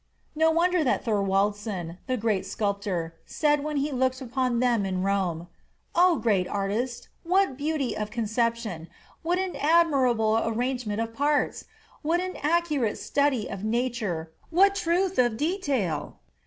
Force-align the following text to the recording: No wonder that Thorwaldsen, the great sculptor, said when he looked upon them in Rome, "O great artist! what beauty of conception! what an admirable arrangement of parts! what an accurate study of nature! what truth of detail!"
No 0.35 0.49
wonder 0.49 0.83
that 0.83 1.05
Thorwaldsen, 1.05 1.99
the 2.07 2.17
great 2.17 2.43
sculptor, 2.43 3.13
said 3.23 3.63
when 3.63 3.77
he 3.77 3.91
looked 3.91 4.19
upon 4.19 4.57
them 4.59 4.83
in 4.83 5.03
Rome, 5.03 5.47
"O 5.93 6.15
great 6.15 6.47
artist! 6.47 7.07
what 7.23 7.55
beauty 7.55 7.95
of 7.95 8.09
conception! 8.09 8.87
what 9.21 9.37
an 9.37 9.55
admirable 9.55 10.41
arrangement 10.43 11.01
of 11.01 11.13
parts! 11.13 11.65
what 12.01 12.19
an 12.19 12.35
accurate 12.41 12.97
study 12.97 13.47
of 13.47 13.63
nature! 13.63 14.31
what 14.49 14.73
truth 14.73 15.19
of 15.19 15.37
detail!" 15.37 16.17